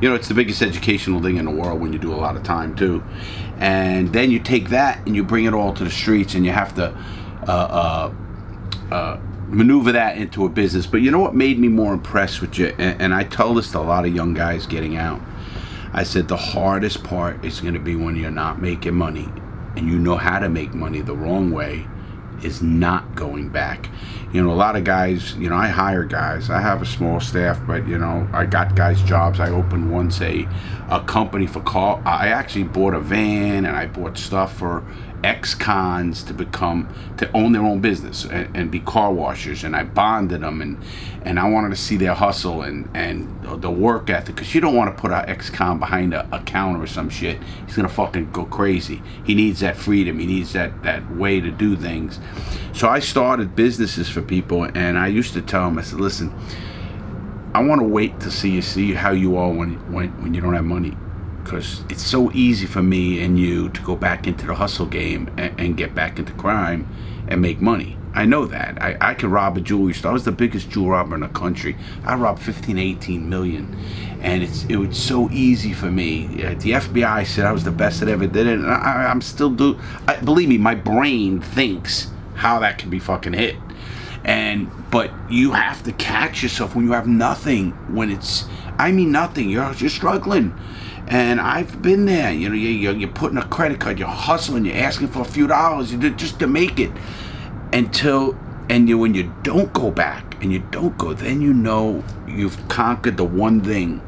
[0.00, 2.36] you know it's the biggest educational thing in the world when you do a lot
[2.36, 3.02] of time too,
[3.58, 6.52] and then you take that and you bring it all to the streets, and you
[6.52, 6.96] have to.
[7.46, 8.12] Uh,
[8.90, 10.86] uh, uh, maneuver that into a business.
[10.86, 12.74] But you know what made me more impressed with you?
[12.78, 15.20] And, and I tell this to a lot of young guys getting out.
[15.92, 19.28] I said the hardest part is going to be when you're not making money
[19.76, 21.86] and you know how to make money the wrong way
[22.42, 23.88] is not going back.
[24.32, 26.50] You know, a lot of guys, you know, I hire guys.
[26.50, 29.40] I have a small staff, but you know, I got guys jobs.
[29.40, 30.46] I opened once a
[30.90, 32.02] a company for car.
[32.04, 34.84] I actually bought a van and I bought stuff for
[35.24, 39.82] ex-cons to become to own their own business and, and, be car washers and I
[39.82, 40.78] bonded them and
[41.22, 43.28] and I wanted to see their hustle and and
[43.60, 46.82] the work ethic because you don't want to put an ex-con behind a, a, counter
[46.82, 50.84] or some shit he's gonna fucking go crazy he needs that freedom he needs that
[50.84, 52.20] that way to do things
[52.72, 56.32] so I started businesses for people and I used to tell them I said listen
[57.54, 60.40] I want to wait to see you see how you are when when when you
[60.40, 60.96] don't have money
[61.48, 65.30] because it's so easy for me and you to go back into the hustle game
[65.38, 66.86] and, and get back into crime
[67.26, 67.96] and make money.
[68.14, 68.82] I know that.
[68.82, 70.10] I, I could rob a jewelry store.
[70.10, 71.76] I was the biggest jewel robber in the country.
[72.04, 73.78] I robbed 15, 18 million.
[74.20, 76.26] And it's it was so easy for me.
[76.44, 78.58] Uh, the FBI said I was the best that ever did it.
[78.58, 79.78] And I, am still do.
[80.06, 83.56] I, believe me, my brain thinks how that can be fucking hit.
[84.28, 87.70] And but you have to catch yourself when you have nothing.
[87.92, 88.44] When it's
[88.78, 89.50] I mean nothing.
[89.50, 90.54] You're you're struggling
[91.08, 92.32] and I've been there.
[92.32, 95.46] You know, you, you're putting a credit card, you're hustling, you're asking for a few
[95.46, 96.92] dollars just to make it.
[97.72, 98.38] Until,
[98.68, 102.68] and you, when you don't go back and you don't go, then you know you've
[102.68, 104.02] conquered the one thing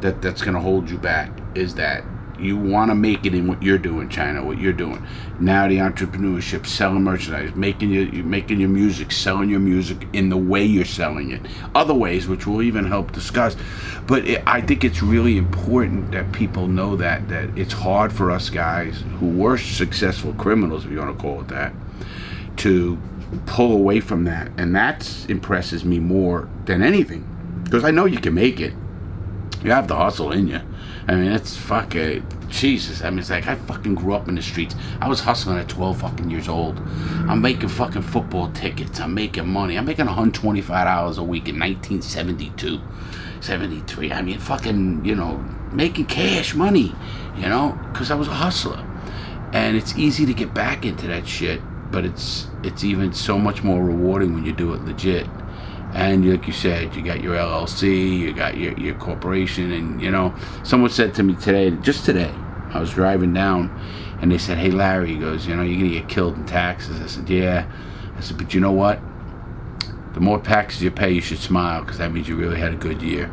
[0.00, 2.04] that that's going to hold you back is that
[2.38, 5.04] you want to make it in what you're doing, China, what you're doing.
[5.40, 10.36] Now the entrepreneurship, selling merchandise, making your making your music, selling your music in the
[10.36, 11.42] way you're selling it.
[11.74, 13.56] Other ways, which we'll even help discuss.
[14.06, 18.30] But it, I think it's really important that people know that that it's hard for
[18.30, 21.72] us guys who were successful criminals, if you want to call it that,
[22.58, 22.98] to
[23.46, 27.24] pull away from that, and that impresses me more than anything
[27.64, 28.72] because I know you can make it.
[29.64, 30.60] You have the hustle in you
[31.08, 33.02] I mean, it's fucking Jesus.
[33.02, 34.74] I mean, it's like I fucking grew up in the streets.
[35.00, 36.78] I was hustling at 12 fucking years old.
[37.28, 39.00] I'm making fucking football tickets.
[39.00, 39.78] I'm making money.
[39.78, 42.80] I'm making 125 dollars a week in 1972,
[43.40, 44.12] 73.
[44.12, 45.36] I mean, fucking, you know,
[45.72, 46.92] making cash money,
[47.36, 48.84] you know, because I was a hustler.
[49.52, 51.60] And it's easy to get back into that shit,
[51.92, 55.26] but it's it's even so much more rewarding when you do it legit
[55.96, 60.10] and like you said you got your llc you got your, your corporation and you
[60.10, 62.32] know someone said to me today just today
[62.70, 63.70] i was driving down
[64.20, 67.00] and they said hey larry he goes you know you're gonna get killed in taxes.
[67.00, 67.70] I said yeah.
[68.16, 69.00] I said but you know what?
[70.14, 72.76] The more taxes you pay you should smile because that means you really had a
[72.76, 73.30] good year.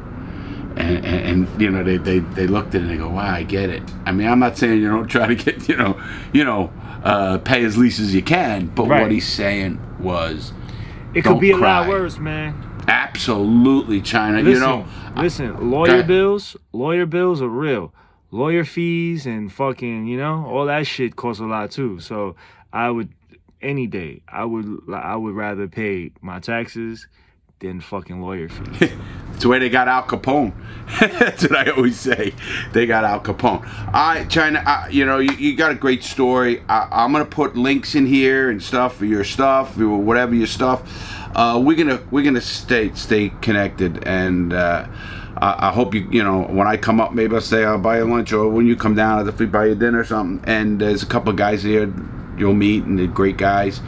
[0.75, 3.31] And, and, and, you know they, they, they looked at it and they go wow
[3.31, 3.83] i get it.
[4.07, 6.01] I mean i'm not saying you don't try to get you know
[6.33, 6.73] you know
[7.03, 9.03] uh, pay as least as you can but right.
[9.03, 10.51] what he's saying was
[11.13, 12.55] it could be a lot worse, man.
[12.87, 14.41] Absolutely, China.
[14.41, 15.71] Listen, you know, listen.
[15.71, 17.93] Lawyer bills, lawyer bills are real.
[18.31, 21.99] Lawyer fees and fucking, you know, all that shit costs a lot too.
[21.99, 22.35] So
[22.73, 23.13] I would,
[23.61, 27.07] any day, I would, I would rather pay my taxes
[27.63, 28.91] than fucking lawyer fees.
[29.33, 30.53] It's the way they got Al Capone.
[30.99, 32.35] That's what I always say.
[32.71, 33.63] They got Al Capone.
[33.91, 34.61] Right, China.
[34.63, 36.61] Uh, you know, you, you, got a great story.
[36.69, 40.45] I, am gonna put links in here and stuff for your stuff, or whatever your
[40.45, 40.83] stuff.
[41.35, 44.85] Uh, we're gonna we're gonna stay stay connected, and uh,
[45.37, 47.97] I, I, hope you you know when I come up, maybe I'll say I'll buy
[47.97, 50.47] you lunch, or when you come down, I'll definitely buy you dinner or something.
[50.47, 51.91] And there's a couple of guys here
[52.37, 53.81] you'll meet, and they're great guys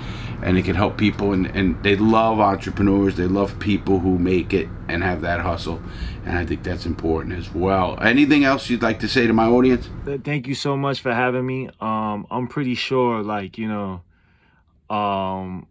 [0.46, 3.16] and it can help people and, and they love entrepreneurs.
[3.16, 5.82] They love people who make it and have that hustle
[6.26, 7.98] and i think that's important as well.
[8.02, 9.90] Anything else you'd like to say to my audience?
[10.24, 11.70] Thank you so much for having me.
[11.80, 14.02] Um i'm pretty sure like you know
[14.96, 15.68] um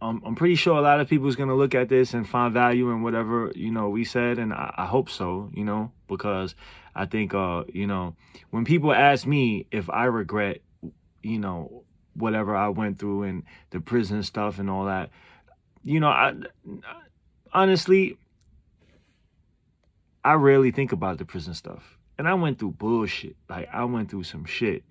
[0.00, 2.28] I'm, I'm pretty sure a lot of people is going to look at this and
[2.28, 5.90] find value in whatever you know we said and I, I hope so you know
[6.06, 6.54] because
[6.94, 8.14] i think uh you know
[8.50, 10.60] when people ask me if i regret
[11.22, 11.85] you know
[12.16, 15.10] whatever I went through and the prison stuff and all that.
[15.82, 16.34] You know, I
[17.52, 18.18] honestly
[20.26, 21.98] I rarely think about the prison stuff.
[22.18, 23.36] And I went through bullshit.
[23.48, 24.82] Like I went through some shit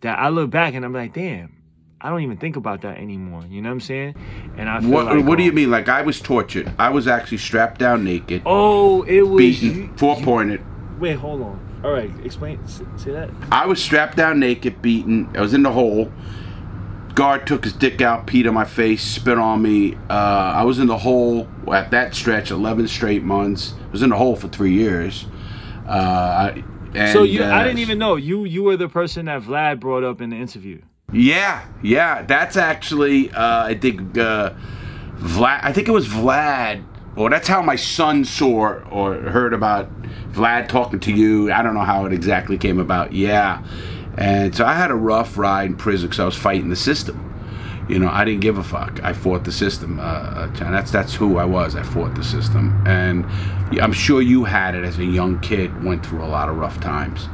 [0.00, 1.62] that I look back and I'm like, damn,
[2.00, 3.44] I don't even think about that anymore.
[3.50, 4.14] You know what I'm saying?
[4.56, 5.70] And I what, like, what do you mean?
[5.70, 6.72] Like I was tortured.
[6.78, 8.42] I was actually strapped down naked.
[8.46, 10.62] Oh, it was beaten, four pointed.
[10.98, 12.66] Wait, hold on All right, explain.
[12.66, 13.30] Say that.
[13.52, 15.28] I was strapped down naked, beaten.
[15.36, 16.10] I was in the hole.
[17.14, 19.94] Guard took his dick out, peed on my face, spit on me.
[20.08, 23.74] Uh, I was in the hole at that stretch, 11 straight months.
[23.88, 25.26] I was in the hole for three years.
[25.86, 26.52] Uh,
[26.94, 28.44] and, so you, uh, I didn't even know you.
[28.44, 30.82] You were the person that Vlad brought up in the interview.
[31.12, 32.22] Yeah, yeah.
[32.22, 34.54] That's actually, uh, I think, uh,
[35.16, 35.60] Vlad.
[35.62, 36.84] I think it was Vlad.
[37.16, 39.90] Well, that's how my son saw or heard about
[40.32, 41.50] Vlad talking to you.
[41.50, 43.12] I don't know how it exactly came about.
[43.12, 43.64] Yeah.
[44.18, 47.24] And so I had a rough ride in prison because I was fighting the system.
[47.88, 49.02] You know, I didn't give a fuck.
[49.02, 49.98] I fought the system.
[50.00, 51.76] Uh, uh, and that's that's who I was.
[51.76, 53.24] I fought the system, and
[53.80, 55.84] I'm sure you had it as a young kid.
[55.84, 57.28] Went through a lot of rough times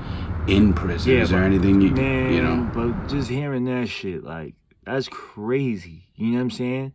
[0.47, 1.13] in prison.
[1.13, 2.71] Yeah, Is there anything you Man, you know?
[2.75, 6.07] but just hearing that shit, like that's crazy.
[6.17, 6.93] You know what I'm saying?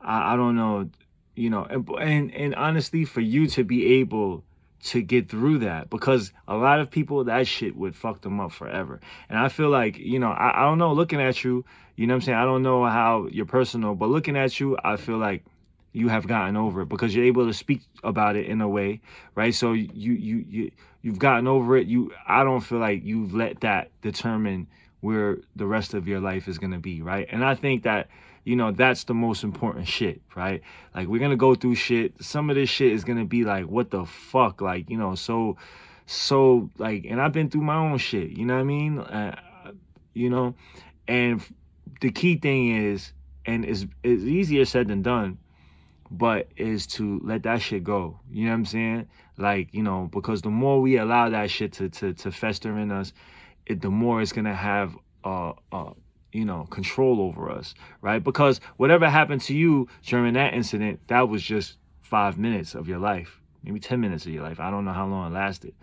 [0.00, 0.88] I, I don't know,
[1.34, 4.44] you know, and, and and honestly, for you to be able
[4.82, 8.52] to get through that, because a lot of people that shit would fuck them up
[8.52, 9.00] forever.
[9.28, 11.64] And I feel like, you know, I, I don't know, looking at you,
[11.96, 12.38] you know what I'm saying?
[12.38, 15.44] I don't know how you're personal, but looking at you, I feel like
[15.92, 19.00] you have gotten over it because you're able to speak about it in a way,
[19.34, 19.54] right?
[19.54, 20.70] So you you you
[21.02, 21.86] you've gotten over it.
[21.86, 24.68] You I don't feel like you've let that determine
[25.00, 27.28] where the rest of your life is gonna be, right?
[27.30, 28.08] And I think that
[28.44, 30.62] you know that's the most important shit, right?
[30.94, 32.22] Like we're gonna go through shit.
[32.22, 35.56] Some of this shit is gonna be like, what the fuck, like you know, so
[36.06, 38.30] so like, and I've been through my own shit.
[38.30, 38.98] You know what I mean?
[38.98, 39.36] Uh,
[40.14, 40.54] you know,
[41.08, 41.42] and
[42.00, 43.12] the key thing is,
[43.46, 45.38] and it's it's easier said than done
[46.12, 48.20] but is to let that shit go.
[48.30, 49.08] You know what I'm saying?
[49.38, 52.92] Like, you know, because the more we allow that shit to to, to fester in
[52.92, 53.12] us,
[53.66, 55.92] it the more it's gonna have uh uh
[56.32, 58.22] you know control over us, right?
[58.22, 62.98] Because whatever happened to you during that incident, that was just five minutes of your
[62.98, 64.60] life, maybe ten minutes of your life.
[64.60, 65.74] I don't know how long it lasted.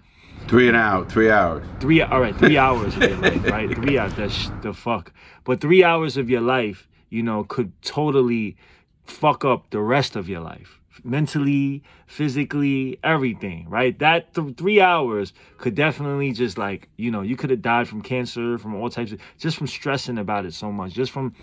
[0.48, 1.66] Three an hour, three hours.
[1.80, 3.76] Three, all right, three hours of your life, right?
[3.76, 5.12] Three hours, that's the fuck.
[5.44, 8.56] But three hours of your life, you know, could totally
[9.04, 13.98] fuck up the rest of your life, mentally, physically, everything, right?
[14.00, 18.02] That th- three hours could definitely just like, you know, you could have died from
[18.02, 21.36] cancer, from all types of, just from stressing about it so much, just from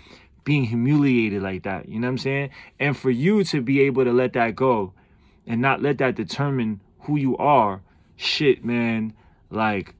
[0.43, 1.89] being humiliated like that.
[1.89, 2.49] You know what I'm saying?
[2.79, 4.93] And for you to be able to let that go
[5.45, 7.81] and not let that determine who you are,
[8.15, 9.13] shit, man,
[9.49, 9.93] like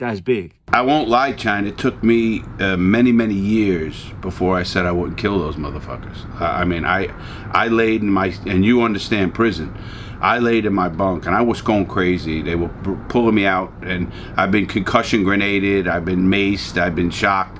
[0.00, 0.54] that's big.
[0.68, 1.68] I won't lie, China.
[1.68, 6.40] It took me uh, many, many years before I said I wouldn't kill those motherfuckers.
[6.40, 7.08] Uh, I mean, I,
[7.52, 9.76] I laid in my, and you understand prison.
[10.20, 12.42] I laid in my bunk and I was going crazy.
[12.42, 12.68] They were
[13.08, 15.88] pulling me out, and I've been concussion grenaded.
[15.88, 16.80] I've been maced.
[16.80, 17.58] I've been shocked.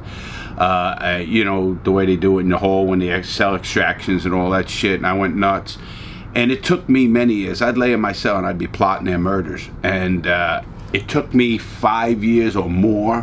[0.59, 3.55] Uh, uh, you know the way they do it in the hole when they cell
[3.55, 4.97] extractions and all that shit.
[4.97, 5.79] And I went nuts.
[6.35, 7.61] And it took me many years.
[7.61, 9.69] I'd lay in my cell and I'd be plotting their murders.
[9.83, 13.23] And uh, it took me five years or more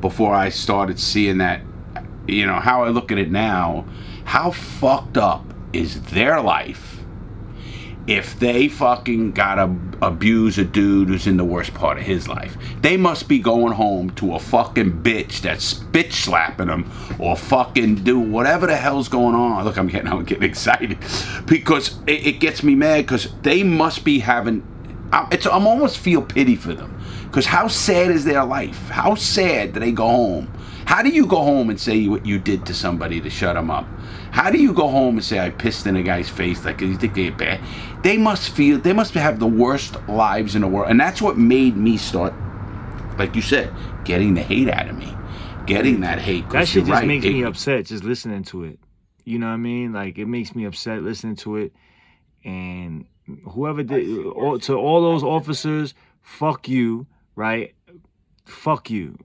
[0.00, 1.62] before I started seeing that.
[2.26, 3.86] You know, how I look at it now,
[4.24, 6.94] how fucked up is their life
[8.06, 12.56] if they fucking gotta abuse a dude who's in the worst part of his life.
[12.80, 17.96] They must be going home to a fucking bitch that's bitch slapping them or fucking
[18.04, 19.62] do whatever the hell's going on.
[19.64, 20.96] Look, I'm getting, I'm getting excited
[21.46, 24.62] because it, it gets me mad because they must be having.
[25.12, 26.97] I- It's, I'm almost feel pity for them
[27.28, 28.88] because how sad is their life?
[28.88, 30.52] How sad do they go home?
[30.86, 33.70] How do you go home and say what you did to somebody to shut them
[33.70, 33.84] up?
[34.30, 36.64] How do you go home and say I pissed in a guy's face?
[36.64, 37.60] Like you think they're bad?
[38.02, 41.36] They must feel they must have the worst lives in the world, and that's what
[41.36, 42.32] made me start,
[43.18, 43.72] like you said,
[44.04, 45.12] getting the hate out of me,
[45.66, 46.48] getting that hate.
[46.50, 48.78] That shit just right, makes it- me upset just listening to it.
[49.24, 49.92] You know what I mean?
[49.92, 51.72] Like it makes me upset listening to it.
[52.44, 53.04] And
[53.50, 57.06] whoever did all, to all those officers, fuck you,
[57.38, 57.74] right?
[58.44, 59.16] Fuck you.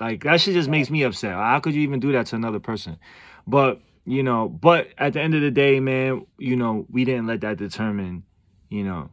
[0.00, 1.32] Like that shit just makes me upset.
[1.32, 2.98] How could you even do that to another person?
[3.46, 7.26] But you know, but at the end of the day, man, you know, we didn't
[7.26, 8.22] let that determine,
[8.70, 9.10] you know,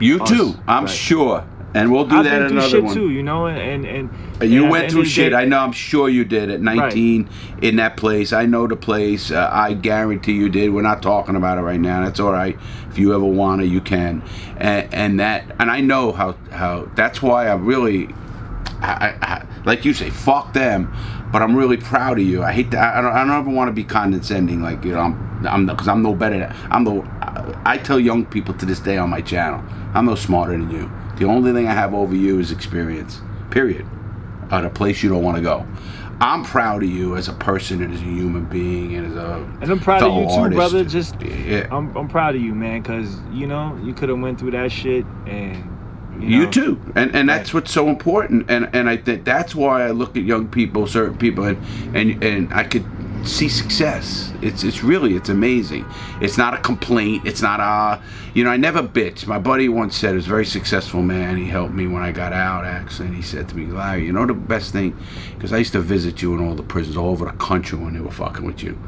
[0.00, 0.92] You us, too, I'm right.
[0.92, 2.94] sure, and we'll do I've that been through another shit one.
[2.94, 5.32] too, you know, and and, and You and went through shit.
[5.32, 5.58] day- I know.
[5.58, 7.28] I'm sure you did at 19
[7.62, 8.32] in that place.
[8.32, 9.30] I know the place.
[9.30, 10.70] Uh, I guarantee you did.
[10.72, 12.04] We're not talking about it right now.
[12.04, 12.56] That's all right.
[12.90, 14.22] If you ever want to, you can.
[14.56, 15.44] And, and that.
[15.60, 16.88] And I know how how.
[16.94, 18.08] That's why I really.
[18.80, 20.92] I, I, like you say, fuck them.
[21.30, 22.42] But I'm really proud of you.
[22.42, 22.96] I hate that.
[22.96, 23.12] I don't.
[23.12, 24.62] I don't ever want to be condescending.
[24.62, 25.46] Like you know, I'm.
[25.46, 26.38] I'm because I'm no better.
[26.38, 27.06] Than, I'm no.
[27.64, 29.62] I tell young people to this day on my channel,
[29.94, 30.90] I'm no smarter than you.
[31.18, 33.20] The only thing I have over you is experience.
[33.50, 33.86] Period.
[34.50, 35.66] At a place you don't want to go.
[36.20, 39.34] I'm proud of you as a person and as a human being and as a.
[39.60, 40.56] And I'm proud of you too, artist.
[40.56, 40.84] brother.
[40.84, 41.68] Just Yeah.
[41.70, 44.72] I'm I'm proud of you, man, cause you know you could have went through that
[44.72, 45.77] shit and
[46.20, 49.86] You, You too, and and that's what's so important, and and I think that's why
[49.86, 51.58] I look at young people, certain people, and
[51.94, 52.84] and and I could
[53.24, 54.32] see success.
[54.42, 55.84] It's it's really it's amazing.
[56.20, 57.26] It's not a complaint.
[57.26, 58.02] It's not a
[58.34, 59.26] you know I never bitch.
[59.26, 61.36] My buddy once said, he was a very successful man.
[61.36, 62.64] He helped me when I got out.
[62.64, 64.96] Actually, and he said to me, Larry, you know the best thing,
[65.34, 67.94] because I used to visit you in all the prisons all over the country when
[67.94, 68.78] they were fucking with you.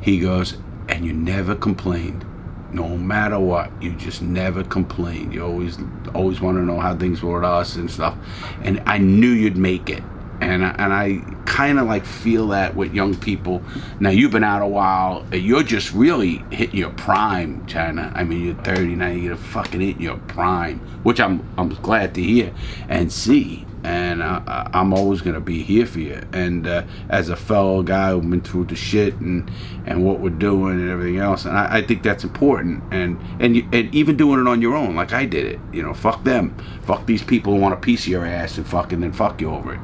[0.00, 0.58] He goes,
[0.88, 2.26] and you never complained
[2.74, 5.78] no matter what you just never complained you always
[6.14, 8.16] always want to know how things were with us and stuff.
[8.62, 10.02] And i knew you'd make it.
[10.40, 13.62] And I, and I kind of like feel that with young people.
[14.00, 18.12] Now you've been out a while you're just really hitting your prime china.
[18.14, 22.22] I mean you're 30 now you're fucking hitting your prime which i'm i'm glad to
[22.22, 22.52] hear.
[22.88, 26.20] And see and I, I'm always gonna be here for you.
[26.32, 29.50] And uh, as a fellow guy who's been through the shit and
[29.86, 32.82] and what we're doing and everything else, and I, I think that's important.
[32.92, 35.60] And and you, and even doing it on your own, like I did it.
[35.72, 38.66] You know, fuck them, fuck these people who want a piece of your ass and
[38.66, 39.80] fucking then fuck you over it.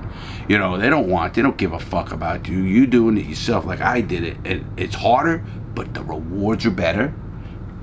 [0.49, 2.59] You know, they don't want, they don't give a fuck about you.
[2.63, 4.37] You doing it yourself, like I did it.
[4.45, 5.45] And it's harder,
[5.75, 7.15] but the rewards are better.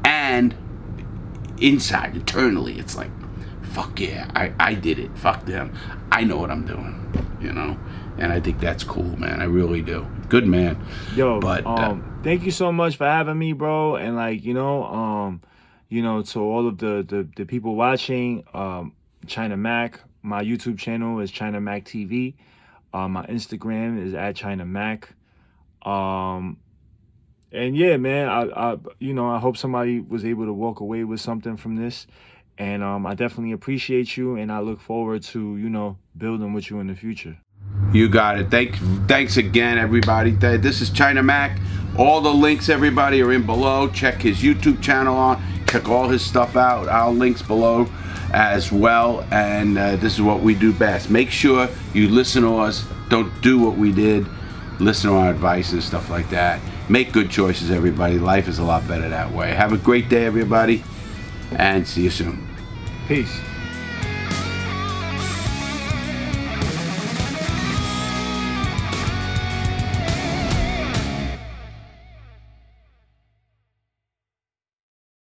[0.03, 0.55] And
[1.59, 3.11] inside, internally, it's like,
[3.63, 5.17] fuck yeah, I, I did it.
[5.17, 5.73] Fuck them.
[6.17, 6.95] I know what I'm doing,
[7.39, 7.77] you know?
[8.17, 9.39] And I think that's cool, man.
[9.39, 10.07] I really do.
[10.29, 10.83] Good man.
[11.15, 13.97] Yo, But, uh, um, thank you so much for having me, bro.
[13.97, 15.41] And like, you know, um,
[15.89, 18.93] you know, to all of the the, the people watching, um,
[19.27, 22.33] China Mac, my YouTube channel is China Mac TV.
[22.91, 25.09] Uh, my Instagram is at China Mac.
[25.83, 26.57] Um,
[27.51, 31.03] and yeah, man, I, I, you know, I hope somebody was able to walk away
[31.03, 32.07] with something from this.
[32.57, 36.69] And um, I definitely appreciate you, and I look forward to, you know, building with
[36.69, 37.37] you in the future.
[37.93, 38.49] You got it.
[38.49, 38.75] Thank,
[39.07, 40.31] thanks again, everybody.
[40.31, 41.59] This is China Mac.
[41.97, 43.89] All the links, everybody, are in below.
[43.89, 45.43] Check his YouTube channel on.
[45.67, 46.87] Check all his stuff out.
[46.87, 47.87] Our links below
[48.33, 49.25] as well.
[49.31, 51.09] And uh, this is what we do best.
[51.09, 52.85] Make sure you listen to us.
[53.09, 54.25] Don't do what we did.
[54.79, 56.59] Listen to our advice and stuff like that.
[56.89, 58.19] Make good choices, everybody.
[58.19, 59.53] Life is a lot better that way.
[59.53, 60.83] Have a great day, everybody.
[61.51, 62.46] And see you soon.
[63.07, 63.56] Peace.